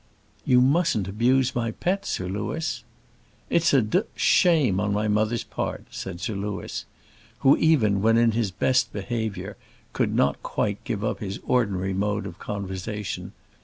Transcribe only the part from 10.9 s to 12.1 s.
up his ordinary